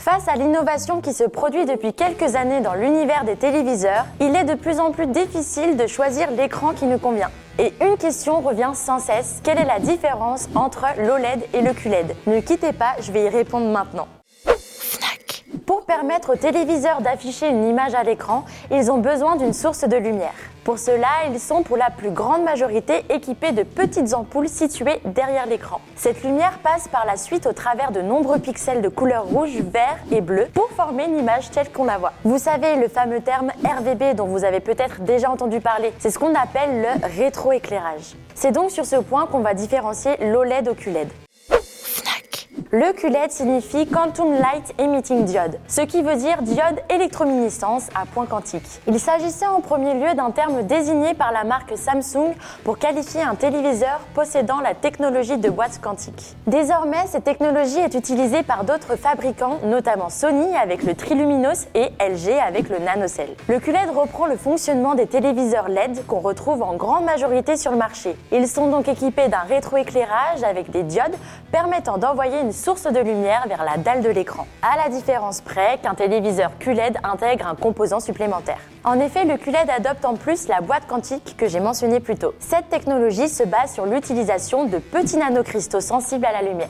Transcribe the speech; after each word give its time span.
Face 0.00 0.28
à 0.28 0.34
l'innovation 0.34 1.02
qui 1.02 1.12
se 1.12 1.24
produit 1.24 1.66
depuis 1.66 1.92
quelques 1.92 2.34
années 2.34 2.62
dans 2.62 2.72
l'univers 2.72 3.24
des 3.24 3.36
téléviseurs, 3.36 4.06
il 4.18 4.34
est 4.34 4.44
de 4.44 4.54
plus 4.54 4.80
en 4.80 4.92
plus 4.92 5.06
difficile 5.06 5.76
de 5.76 5.86
choisir 5.86 6.30
l'écran 6.30 6.72
qui 6.72 6.86
nous 6.86 6.98
convient. 6.98 7.28
Et 7.58 7.74
une 7.82 7.98
question 7.98 8.40
revient 8.40 8.70
sans 8.72 8.98
cesse, 8.98 9.40
quelle 9.44 9.58
est 9.58 9.66
la 9.66 9.78
différence 9.78 10.48
entre 10.54 10.86
l'OLED 10.96 11.46
et 11.52 11.60
le 11.60 11.74
QLED 11.74 12.16
Ne 12.26 12.40
quittez 12.40 12.72
pas, 12.72 12.94
je 13.02 13.12
vais 13.12 13.24
y 13.24 13.28
répondre 13.28 13.70
maintenant. 13.70 14.08
Pour 15.66 15.84
permettre 15.84 16.32
aux 16.32 16.36
téléviseurs 16.36 17.02
d'afficher 17.02 17.50
une 17.50 17.68
image 17.68 17.94
à 17.94 18.02
l'écran, 18.02 18.46
ils 18.70 18.90
ont 18.90 18.98
besoin 18.98 19.36
d'une 19.36 19.52
source 19.52 19.84
de 19.84 19.96
lumière. 19.96 20.32
Pour 20.64 20.78
cela, 20.78 21.08
ils 21.30 21.40
sont 21.40 21.62
pour 21.62 21.78
la 21.78 21.88
plus 21.88 22.10
grande 22.10 22.42
majorité 22.42 23.04
équipés 23.08 23.52
de 23.52 23.62
petites 23.62 24.12
ampoules 24.12 24.48
situées 24.48 25.00
derrière 25.06 25.46
l'écran. 25.46 25.80
Cette 25.96 26.22
lumière 26.22 26.58
passe 26.62 26.86
par 26.86 27.06
la 27.06 27.16
suite 27.16 27.46
au 27.46 27.52
travers 27.52 27.92
de 27.92 28.02
nombreux 28.02 28.38
pixels 28.38 28.82
de 28.82 28.88
couleur 28.88 29.24
rouge, 29.24 29.56
vert 29.72 29.98
et 30.10 30.20
bleu 30.20 30.48
pour 30.52 30.70
former 30.72 31.04
une 31.04 31.18
image 31.18 31.50
telle 31.50 31.72
qu'on 31.72 31.84
la 31.84 31.96
voit. 31.96 32.12
Vous 32.24 32.38
savez, 32.38 32.76
le 32.76 32.88
fameux 32.88 33.20
terme 33.20 33.52
RVB 33.64 34.14
dont 34.14 34.26
vous 34.26 34.44
avez 34.44 34.60
peut-être 34.60 35.00
déjà 35.00 35.30
entendu 35.30 35.60
parler, 35.60 35.92
c'est 35.98 36.10
ce 36.10 36.18
qu'on 36.18 36.34
appelle 36.34 36.82
le 36.82 37.06
rétroéclairage. 37.16 38.14
C'est 38.34 38.52
donc 38.52 38.70
sur 38.70 38.84
ce 38.84 38.96
point 38.96 39.26
qu'on 39.26 39.40
va 39.40 39.54
différencier 39.54 40.16
l'OLED 40.20 40.68
au 40.68 40.74
QLED. 40.74 41.08
Le 42.72 42.92
QLED 42.92 43.32
signifie 43.32 43.84
Quantum 43.84 44.30
Light 44.30 44.74
Emitting 44.78 45.24
Diode, 45.24 45.58
ce 45.66 45.80
qui 45.80 46.02
veut 46.02 46.14
dire 46.14 46.40
diode 46.42 46.80
électrominiscence 46.88 47.88
à 47.96 48.06
point 48.06 48.26
quantique. 48.26 48.62
Il 48.86 49.00
s'agissait 49.00 49.48
en 49.48 49.60
premier 49.60 49.94
lieu 49.94 50.14
d'un 50.14 50.30
terme 50.30 50.62
désigné 50.62 51.14
par 51.14 51.32
la 51.32 51.42
marque 51.42 51.76
Samsung 51.76 52.32
pour 52.62 52.78
qualifier 52.78 53.22
un 53.22 53.34
téléviseur 53.34 53.98
possédant 54.14 54.60
la 54.60 54.74
technologie 54.74 55.36
de 55.36 55.50
boîte 55.50 55.80
quantique. 55.82 56.36
Désormais, 56.46 57.08
cette 57.08 57.24
technologie 57.24 57.80
est 57.80 57.94
utilisée 57.94 58.44
par 58.44 58.62
d'autres 58.62 58.94
fabricants, 58.94 59.58
notamment 59.64 60.08
Sony 60.08 60.56
avec 60.56 60.84
le 60.84 60.94
Triluminos 60.94 61.66
et 61.74 61.86
LG 61.98 62.38
avec 62.38 62.68
le 62.68 62.78
NanoCell. 62.78 63.34
Le 63.48 63.58
QLED 63.58 63.90
reprend 63.92 64.26
le 64.26 64.36
fonctionnement 64.36 64.94
des 64.94 65.08
téléviseurs 65.08 65.68
LED 65.68 66.06
qu'on 66.06 66.20
retrouve 66.20 66.62
en 66.62 66.76
grande 66.76 67.04
majorité 67.04 67.56
sur 67.56 67.72
le 67.72 67.78
marché. 67.78 68.14
Ils 68.30 68.46
sont 68.46 68.68
donc 68.68 68.86
équipés 68.86 69.26
d'un 69.26 69.42
rétroéclairage 69.48 70.44
avec 70.44 70.70
des 70.70 70.84
diodes 70.84 71.16
permettant 71.50 71.98
d'envoyer 71.98 72.38
une 72.38 72.52
source 72.60 72.84
de 72.84 73.00
lumière 73.00 73.46
vers 73.48 73.64
la 73.64 73.78
dalle 73.78 74.02
de 74.02 74.10
l'écran, 74.10 74.46
à 74.60 74.76
la 74.76 74.90
différence 74.94 75.40
près 75.40 75.78
qu'un 75.82 75.94
téléviseur 75.94 76.52
QLED 76.58 76.98
intègre 77.02 77.46
un 77.46 77.54
composant 77.54 78.00
supplémentaire. 78.00 78.58
En 78.84 79.00
effet, 79.00 79.24
le 79.24 79.38
QLED 79.38 79.70
adopte 79.70 80.04
en 80.04 80.14
plus 80.14 80.46
la 80.46 80.60
boîte 80.60 80.86
quantique 80.86 81.36
que 81.38 81.48
j'ai 81.48 81.60
mentionnée 81.60 82.00
plus 82.00 82.16
tôt. 82.16 82.34
Cette 82.38 82.68
technologie 82.68 83.28
se 83.28 83.44
base 83.44 83.72
sur 83.72 83.86
l'utilisation 83.86 84.66
de 84.66 84.76
petits 84.76 85.16
nanocristaux 85.16 85.80
sensibles 85.80 86.26
à 86.26 86.32
la 86.32 86.42
lumière. 86.42 86.68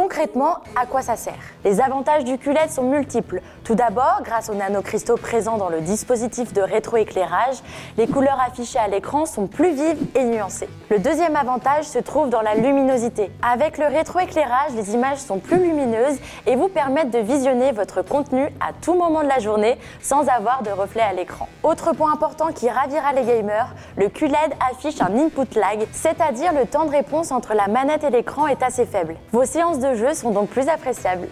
Concrètement, 0.00 0.56
à 0.80 0.86
quoi 0.86 1.02
ça 1.02 1.14
sert 1.14 1.34
Les 1.62 1.78
avantages 1.78 2.24
du 2.24 2.38
QLED 2.38 2.70
sont 2.70 2.84
multiples. 2.84 3.42
Tout 3.64 3.74
d'abord, 3.74 4.22
grâce 4.24 4.48
aux 4.48 4.54
nanocristaux 4.54 5.18
présents 5.18 5.58
dans 5.58 5.68
le 5.68 5.82
dispositif 5.82 6.54
de 6.54 6.62
rétroéclairage, 6.62 7.56
les 7.98 8.06
couleurs 8.06 8.40
affichées 8.40 8.78
à 8.78 8.88
l'écran 8.88 9.26
sont 9.26 9.46
plus 9.46 9.74
vives 9.74 10.06
et 10.14 10.24
nuancées. 10.24 10.70
Le 10.88 10.98
deuxième 10.98 11.36
avantage 11.36 11.84
se 11.84 11.98
trouve 11.98 12.30
dans 12.30 12.40
la 12.40 12.54
luminosité. 12.54 13.30
Avec 13.42 13.76
le 13.76 13.84
rétroéclairage, 13.84 14.72
les 14.74 14.94
images 14.94 15.18
sont 15.18 15.38
plus 15.38 15.58
lumineuses 15.58 16.18
et 16.46 16.56
vous 16.56 16.68
permettent 16.68 17.10
de 17.10 17.18
visionner 17.18 17.70
votre 17.72 18.00
contenu 18.00 18.44
à 18.58 18.72
tout 18.80 18.94
moment 18.94 19.22
de 19.22 19.28
la 19.28 19.38
journée 19.38 19.78
sans 20.00 20.28
avoir 20.28 20.62
de 20.62 20.70
reflet 20.70 21.02
à 21.02 21.12
l'écran. 21.12 21.46
Autre 21.62 21.92
point 21.92 22.10
important 22.10 22.52
qui 22.54 22.70
ravira 22.70 23.12
les 23.12 23.24
gamers, 23.24 23.74
le 23.98 24.08
QLED 24.08 24.54
affiche 24.72 25.02
un 25.02 25.14
input 25.14 25.58
lag, 25.58 25.86
c'est-à-dire 25.92 26.54
le 26.54 26.64
temps 26.64 26.86
de 26.86 26.90
réponse 26.90 27.32
entre 27.32 27.52
la 27.52 27.68
manette 27.68 28.02
et 28.02 28.10
l'écran 28.10 28.46
est 28.46 28.62
assez 28.62 28.86
faible. 28.86 29.16
Vos 29.32 29.44
séances 29.44 29.78
de 29.78 29.89
jeu 29.94 30.14
sont 30.14 30.30
donc 30.30 30.48
plus 30.48 30.68
appréciables. 30.68 31.28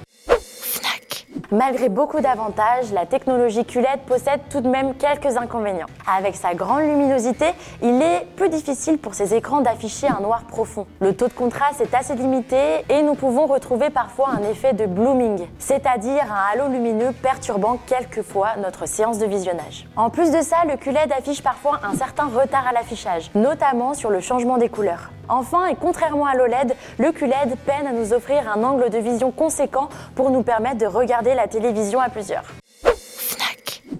Malgré 1.51 1.89
beaucoup 1.89 2.21
d'avantages, 2.21 2.93
la 2.93 3.07
technologie 3.07 3.65
QLED 3.65 4.01
possède 4.07 4.41
tout 4.51 4.61
de 4.61 4.69
même 4.69 4.95
quelques 4.95 5.39
inconvénients. 5.39 5.87
Avec 6.07 6.37
sa 6.37 6.55
grande 6.55 6.83
luminosité, 6.83 7.47
il 7.81 8.03
est 8.03 8.27
plus 8.37 8.51
difficile 8.51 8.99
pour 8.99 9.15
ces 9.15 9.35
écrans 9.35 9.63
d'afficher 9.63 10.09
un 10.09 10.21
noir 10.21 10.43
profond. 10.43 10.87
Le 11.01 11.17
taux 11.17 11.29
de 11.29 11.33
contraste 11.33 11.81
est 11.81 11.95
assez 11.95 12.15
limité 12.17 12.85
et 12.91 13.01
nous 13.01 13.15
pouvons 13.15 13.47
retrouver 13.47 13.89
parfois 13.89 14.29
un 14.29 14.43
effet 14.43 14.75
de 14.75 14.85
blooming, 14.85 15.47
c'est-à-dire 15.59 16.25
un 16.31 16.53
halo 16.53 16.69
lumineux 16.71 17.13
perturbant 17.23 17.79
quelquefois 17.87 18.57
notre 18.59 18.87
séance 18.87 19.19
de 19.19 19.25
visionnage. 19.25 19.87
En 19.97 20.11
plus 20.11 20.31
de 20.31 20.43
ça, 20.43 20.57
le 20.69 20.77
QLED 20.77 21.13
affiche 21.17 21.43
parfois 21.43 21.81
un 21.83 21.95
certain 21.95 22.27
retard 22.27 22.67
à 22.69 22.73
l'affichage, 22.73 23.31
notamment 23.35 23.95
sur 23.95 24.11
le 24.11 24.21
changement 24.21 24.59
des 24.59 24.69
couleurs. 24.69 25.09
Enfin, 25.29 25.67
et 25.67 25.77
contrairement 25.77 26.27
à 26.27 26.35
l'OLED, 26.35 26.75
le 26.99 27.13
QLED 27.13 27.57
peine 27.67 27.87
à 27.87 27.93
nous 27.93 28.13
offrir 28.13 28.51
un 28.51 28.63
angle 28.65 28.91
de 28.91 28.99
vision 28.99 29.31
conséquent 29.31 29.89
pour 30.15 30.31
nous 30.31 30.43
permettre 30.43 30.79
de 30.79 30.87
regarder 30.87 31.35
la 31.35 31.49
télévision 31.49 32.01
à 32.01 32.09
plusieurs. 32.09 32.58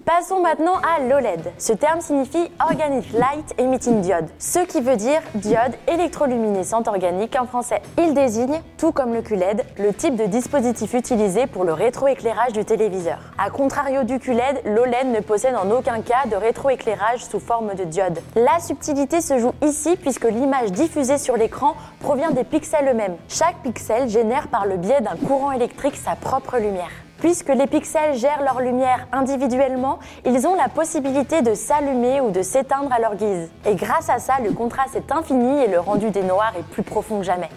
Passons 0.09 0.41
maintenant 0.41 0.73
à 0.77 1.01
l'OLED. 1.01 1.51
Ce 1.59 1.71
terme 1.71 2.01
signifie 2.01 2.49
Organic 2.67 3.13
Light 3.13 3.53
Emitting 3.59 4.01
Diode, 4.01 4.27
ce 4.39 4.57
qui 4.57 4.81
veut 4.81 4.95
dire 4.95 5.21
diode 5.35 5.75
électroluminescente 5.87 6.87
organique 6.87 7.35
en 7.39 7.45
français. 7.45 7.83
Il 7.99 8.15
désigne, 8.15 8.59
tout 8.79 8.91
comme 8.91 9.13
le 9.13 9.21
QLED, 9.21 9.63
le 9.77 9.93
type 9.93 10.15
de 10.15 10.25
dispositif 10.25 10.95
utilisé 10.95 11.45
pour 11.45 11.63
le 11.63 11.73
rétroéclairage 11.73 12.53
du 12.53 12.65
téléviseur. 12.65 13.19
A 13.37 13.51
contrario 13.51 14.01
du 14.01 14.17
QLED, 14.17 14.63
l'OLED 14.65 15.09
ne 15.13 15.19
possède 15.19 15.55
en 15.55 15.69
aucun 15.69 16.01
cas 16.01 16.25
de 16.25 16.35
rétroéclairage 16.35 17.23
sous 17.23 17.39
forme 17.39 17.75
de 17.75 17.83
diode. 17.83 18.17
La 18.35 18.59
subtilité 18.59 19.21
se 19.21 19.37
joue 19.37 19.53
ici 19.63 19.95
puisque 19.95 20.25
l'image 20.25 20.71
diffusée 20.71 21.19
sur 21.19 21.37
l'écran 21.37 21.75
provient 21.99 22.31
des 22.31 22.45
pixels 22.45 22.89
eux-mêmes. 22.89 23.17
Chaque 23.27 23.61
pixel 23.61 24.09
génère 24.09 24.47
par 24.47 24.65
le 24.65 24.77
biais 24.77 25.01
d'un 25.01 25.17
courant 25.27 25.51
électrique 25.51 25.97
sa 25.97 26.15
propre 26.15 26.57
lumière. 26.57 26.89
Puisque 27.19 27.49
les 27.49 27.67
pixels 27.67 28.15
gèrent 28.15 28.43
leur 28.43 28.61
lumière 28.61 29.07
individuellement, 29.11 29.99
ils 30.25 30.47
ont 30.47 30.55
la 30.55 30.69
possibilité 30.69 31.41
de 31.41 31.53
s'allumer 31.53 32.21
ou 32.21 32.31
de 32.31 32.41
s'éteindre 32.41 32.91
à 32.93 32.99
leur 32.99 33.15
guise. 33.15 33.49
Et 33.65 33.75
grâce 33.75 34.09
à 34.09 34.19
ça, 34.19 34.35
le 34.43 34.51
contraste 34.51 34.95
est 34.95 35.11
infini 35.11 35.63
et 35.63 35.67
le 35.67 35.79
rendu 35.79 36.11
des 36.11 36.23
noirs 36.23 36.53
est 36.57 36.63
plus 36.63 36.83
profond 36.83 37.19
que 37.19 37.25
jamais. 37.25 37.49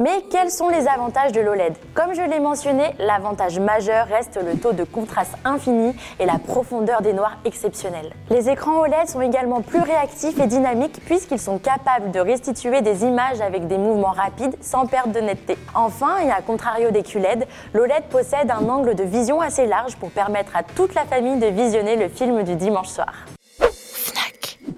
Mais 0.00 0.22
quels 0.30 0.52
sont 0.52 0.68
les 0.68 0.86
avantages 0.86 1.32
de 1.32 1.40
l'OLED 1.40 1.74
Comme 1.92 2.14
je 2.14 2.22
l'ai 2.22 2.38
mentionné, 2.38 2.84
l'avantage 3.00 3.58
majeur 3.58 4.06
reste 4.06 4.38
le 4.40 4.56
taux 4.56 4.72
de 4.72 4.84
contraste 4.84 5.34
infini 5.44 5.92
et 6.20 6.24
la 6.24 6.38
profondeur 6.38 7.02
des 7.02 7.12
noirs 7.12 7.36
exceptionnelle. 7.44 8.12
Les 8.30 8.48
écrans 8.48 8.78
OLED 8.82 9.08
sont 9.08 9.20
également 9.20 9.60
plus 9.60 9.80
réactifs 9.80 10.38
et 10.38 10.46
dynamiques 10.46 11.00
puisqu'ils 11.04 11.40
sont 11.40 11.58
capables 11.58 12.12
de 12.12 12.20
restituer 12.20 12.80
des 12.80 13.02
images 13.02 13.40
avec 13.40 13.66
des 13.66 13.76
mouvements 13.76 14.12
rapides 14.12 14.54
sans 14.60 14.86
perte 14.86 15.10
de 15.10 15.18
netteté. 15.18 15.58
Enfin, 15.74 16.18
et 16.24 16.30
à 16.30 16.42
contrario 16.42 16.92
des 16.92 17.02
QLED, 17.02 17.48
l'OLED 17.74 18.04
possède 18.08 18.52
un 18.52 18.68
angle 18.68 18.94
de 18.94 19.02
vision 19.02 19.40
assez 19.40 19.66
large 19.66 19.96
pour 19.96 20.12
permettre 20.12 20.54
à 20.54 20.62
toute 20.62 20.94
la 20.94 21.06
famille 21.06 21.40
de 21.40 21.46
visionner 21.46 21.96
le 21.96 22.08
film 22.08 22.44
du 22.44 22.54
dimanche 22.54 22.88
soir. 22.88 23.14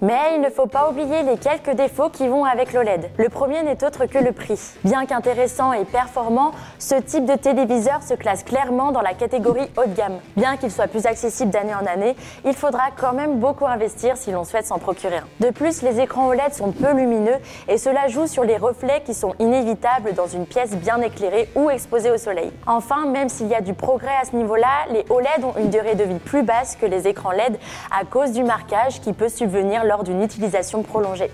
Mais 0.03 0.33
il 0.33 0.41
ne 0.41 0.49
faut 0.49 0.65
pas 0.65 0.89
oublier 0.89 1.21
les 1.21 1.37
quelques 1.37 1.75
défauts 1.75 2.09
qui 2.09 2.27
vont 2.27 2.43
avec 2.43 2.73
l'OLED. 2.73 3.11
Le 3.19 3.29
premier 3.29 3.61
n'est 3.61 3.83
autre 3.83 4.07
que 4.07 4.17
le 4.17 4.31
prix. 4.31 4.59
Bien 4.83 5.05
qu'intéressant 5.05 5.73
et 5.73 5.85
performant, 5.85 6.53
ce 6.79 6.95
type 6.95 7.25
de 7.25 7.35
téléviseur 7.35 8.01
se 8.01 8.15
classe 8.15 8.41
clairement 8.43 8.91
dans 8.91 9.01
la 9.01 9.13
catégorie 9.13 9.69
haut 9.77 9.87
de 9.87 9.93
gamme. 9.93 10.17
Bien 10.35 10.57
qu'il 10.57 10.71
soit 10.71 10.87
plus 10.87 11.05
accessible 11.05 11.51
d'année 11.51 11.75
en 11.75 11.85
année, 11.85 12.15
il 12.45 12.55
faudra 12.55 12.85
quand 12.99 13.13
même 13.13 13.37
beaucoup 13.37 13.67
investir 13.67 14.17
si 14.17 14.31
l'on 14.31 14.43
souhaite 14.43 14.65
s'en 14.65 14.79
procurer 14.79 15.17
un. 15.17 15.27
De 15.39 15.51
plus, 15.51 15.83
les 15.83 15.99
écrans 15.99 16.29
OLED 16.29 16.51
sont 16.55 16.71
peu 16.71 16.93
lumineux 16.93 17.37
et 17.67 17.77
cela 17.77 18.07
joue 18.07 18.25
sur 18.25 18.43
les 18.43 18.57
reflets 18.57 19.03
qui 19.05 19.13
sont 19.13 19.35
inévitables 19.37 20.15
dans 20.15 20.25
une 20.25 20.47
pièce 20.47 20.75
bien 20.75 20.99
éclairée 21.01 21.47
ou 21.53 21.69
exposée 21.69 22.09
au 22.09 22.17
soleil. 22.17 22.51
Enfin, 22.65 23.05
même 23.05 23.29
s'il 23.29 23.49
y 23.49 23.55
a 23.55 23.61
du 23.61 23.75
progrès 23.75 24.15
à 24.19 24.25
ce 24.25 24.35
niveau-là, 24.35 24.87
les 24.89 25.05
OLED 25.11 25.43
ont 25.43 25.53
une 25.59 25.69
durée 25.69 25.93
de 25.93 26.05
vie 26.05 26.17
plus 26.17 26.41
basse 26.41 26.75
que 26.75 26.87
les 26.87 27.07
écrans 27.07 27.29
LED 27.29 27.59
à 27.95 28.03
cause 28.03 28.31
du 28.31 28.43
marquage 28.43 28.99
qui 28.99 29.13
peut 29.13 29.29
subvenir 29.29 29.83
lors 29.91 30.05
d'une 30.05 30.23
utilisation 30.23 30.83
prolongée. 30.83 31.29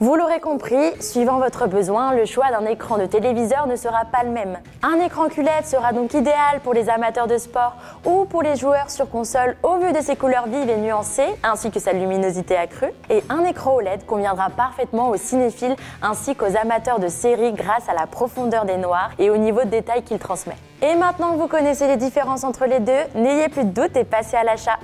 Vous 0.00 0.14
l'aurez 0.14 0.40
compris, 0.40 0.92
suivant 1.00 1.38
votre 1.38 1.66
besoin, 1.66 2.14
le 2.14 2.26
choix 2.26 2.50
d'un 2.50 2.66
écran 2.66 2.98
de 2.98 3.06
téléviseur 3.06 3.66
ne 3.66 3.76
sera 3.76 4.04
pas 4.04 4.22
le 4.22 4.30
même. 4.30 4.58
Un 4.82 4.98
écran 5.00 5.28
QLED 5.28 5.64
sera 5.64 5.92
donc 5.92 6.12
idéal 6.12 6.60
pour 6.62 6.74
les 6.74 6.90
amateurs 6.90 7.26
de 7.26 7.38
sport 7.38 7.76
ou 8.04 8.26
pour 8.26 8.42
les 8.42 8.56
joueurs 8.56 8.90
sur 8.90 9.10
console 9.10 9.56
au 9.62 9.78
vu 9.78 9.92
de 9.92 10.00
ses 10.00 10.16
couleurs 10.16 10.46
vives 10.46 10.68
et 10.68 10.76
nuancées, 10.76 11.28
ainsi 11.42 11.70
que 11.70 11.80
sa 11.80 11.92
luminosité 11.92 12.56
accrue. 12.56 12.92
Et 13.08 13.22
un 13.30 13.44
écran 13.44 13.76
OLED 13.76 14.04
conviendra 14.06 14.50
parfaitement 14.50 15.08
aux 15.08 15.16
cinéphiles 15.16 15.76
ainsi 16.02 16.34
qu'aux 16.34 16.56
amateurs 16.56 16.98
de 16.98 17.08
séries 17.08 17.52
grâce 17.52 17.88
à 17.88 17.94
la 17.94 18.06
profondeur 18.06 18.66
des 18.66 18.76
noirs 18.76 19.10
et 19.18 19.30
au 19.30 19.38
niveau 19.38 19.60
de 19.64 19.70
détail 19.70 20.02
qu'il 20.02 20.18
transmet. 20.18 20.56
Et 20.82 20.94
maintenant 20.96 21.32
que 21.32 21.38
vous 21.38 21.48
connaissez 21.48 21.86
les 21.86 21.96
différences 21.96 22.44
entre 22.44 22.66
les 22.66 22.80
deux, 22.80 23.02
n'ayez 23.14 23.48
plus 23.48 23.64
de 23.64 23.70
doute 23.70 23.96
et 23.96 24.04
passez 24.04 24.36
à 24.36 24.44
l'achat. 24.44 24.78